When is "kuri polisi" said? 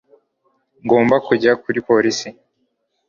1.63-2.27